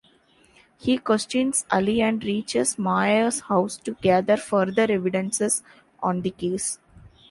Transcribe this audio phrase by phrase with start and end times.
[0.79, 5.61] He questions Ali and reaches Maya's house to gather further evidences
[6.01, 6.79] on the case.